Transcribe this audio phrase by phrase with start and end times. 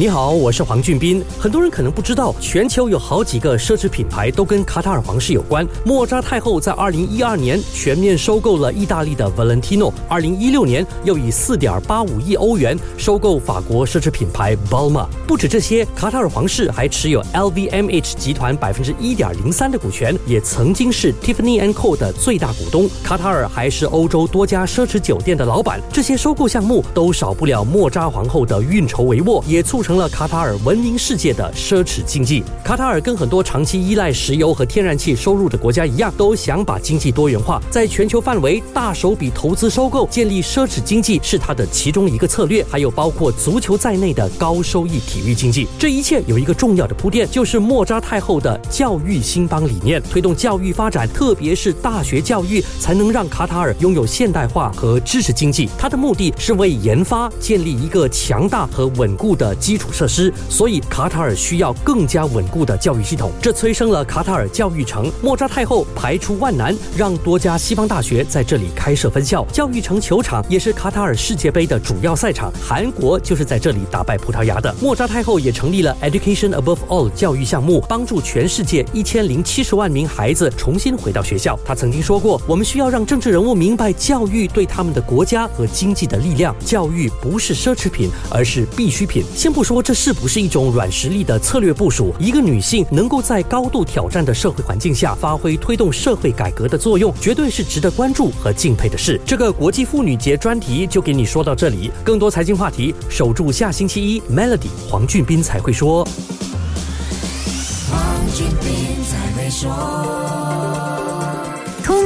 [0.00, 1.22] 你好，我是黄俊斌。
[1.38, 5.68] 很多人可能不知道，全球有好几个奢侈品牌都跟卡塔尔皇室有关。
[5.84, 15.06] 莫扎太后在二零一二年全面收购了意大利的 Valentino，二零一六年又以四点八五亿欧元收购法国奢侈品牌 Balma。
[15.26, 22.88] 不止这些，卡塔尔皇室还持有 LVMH 集团百分之一点零三的股权，也曾经是 Tiffany n Co 的最大股东。
[23.04, 25.78] 卡塔尔还是欧洲多家奢侈酒店的老板。
[25.92, 29.89] 这些收购项目都少不了莫扎皇后的运筹帷幄，也促成。
[29.90, 32.44] 成了卡塔尔闻名世界的奢侈经济。
[32.62, 42.64] 卡塔尔跟很多长期依赖石油和天然气收入的国家一样，都想把经济多元化，在全球范围大手笔投资收购，建立奢侈经济是它的其中一个策略。
[42.70, 45.66] 还有包括足球在内的高收益体育经济。
[45.76, 55.68] 这一切有一个重要的铺垫，就是莫扎太后的教育兴邦理念，推动教育发展，特别是大学教育，才能让卡塔尔拥有现代化和知识经济。
[55.76, 59.79] 它的目的是为研发建立一个强大和稳固的基。
[59.80, 65.10] 基础设施，所以卡塔尔需要更加稳固的教育系统，这催生了卡塔尔教育城。
[65.22, 69.42] 莫扎太后排除万难，让多家西方大学在这里开设分校。
[69.50, 74.74] 教育城球场也是卡塔尔世界杯的主要赛场，韩国就是在这里打败葡萄牙的。
[74.82, 81.58] 莫扎太后也成立了 Education Above All 教育项目，帮助全世界一千零七十万名孩子重新回到学校。
[81.64, 86.54] 他曾经说过：“我们需要让政治人物明白教育对他们的国家和经济的力量。
[86.62, 89.70] 教育不是奢侈品，而是必需品。”先不不。
[89.70, 92.12] 说这是不是一种软实力的策略部署？
[92.18, 99.20] 一个女性能够在高度挑战的社会环境下发挥推动社会改革的作用，绝对是值得关注和敬佩的事。
[99.24, 106.04] 这个国际妇女节专题就给你说到这里，更多财经话题，守住下星期一 Melody 黄俊斌才会说。
[107.88, 108.02] 黄
[108.34, 111.19] 俊斌才会说。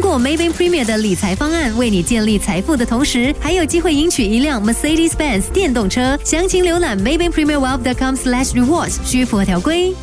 [0.05, 6.19] 通过 Maybank Premier 的理财方案，为你建立财富的同时，还有机会赢取一辆 Mercedes-Benz 电动车。
[6.22, 9.94] 详情浏览 Maybank Premier Wealth.com/slash rewards，需符合条规。